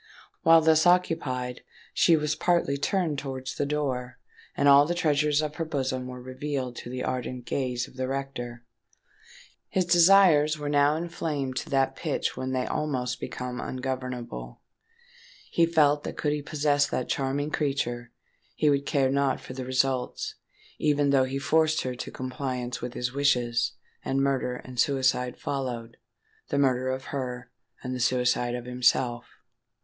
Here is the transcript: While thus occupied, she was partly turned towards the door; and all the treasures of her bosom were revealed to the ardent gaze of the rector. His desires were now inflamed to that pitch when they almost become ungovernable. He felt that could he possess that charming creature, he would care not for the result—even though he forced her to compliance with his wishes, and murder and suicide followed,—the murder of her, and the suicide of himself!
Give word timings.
While 0.41 0.61
thus 0.61 0.87
occupied, 0.87 1.61
she 1.93 2.17
was 2.17 2.33
partly 2.33 2.75
turned 2.75 3.19
towards 3.19 3.53
the 3.53 3.67
door; 3.67 4.17
and 4.57 4.67
all 4.67 4.87
the 4.87 4.95
treasures 4.95 5.43
of 5.43 5.57
her 5.57 5.63
bosom 5.63 6.07
were 6.07 6.19
revealed 6.19 6.75
to 6.77 6.89
the 6.89 7.03
ardent 7.03 7.45
gaze 7.45 7.87
of 7.87 7.97
the 7.97 8.07
rector. 8.07 8.65
His 9.69 9.85
desires 9.85 10.57
were 10.57 10.69
now 10.69 10.95
inflamed 10.95 11.55
to 11.57 11.69
that 11.69 11.95
pitch 11.95 12.35
when 12.35 12.51
they 12.51 12.65
almost 12.65 13.19
become 13.19 13.59
ungovernable. 13.61 14.61
He 15.51 15.67
felt 15.67 16.03
that 16.03 16.17
could 16.17 16.33
he 16.33 16.41
possess 16.41 16.87
that 16.87 17.07
charming 17.07 17.51
creature, 17.51 18.11
he 18.55 18.71
would 18.71 18.87
care 18.87 19.11
not 19.11 19.39
for 19.39 19.53
the 19.53 19.65
result—even 19.65 21.11
though 21.11 21.25
he 21.25 21.37
forced 21.37 21.81
her 21.83 21.93
to 21.93 22.09
compliance 22.09 22.81
with 22.81 22.95
his 22.95 23.13
wishes, 23.13 23.73
and 24.03 24.19
murder 24.19 24.55
and 24.55 24.79
suicide 24.79 25.37
followed,—the 25.37 26.57
murder 26.57 26.89
of 26.89 27.03
her, 27.13 27.51
and 27.83 27.93
the 27.93 27.99
suicide 27.99 28.55
of 28.55 28.65
himself! 28.65 29.27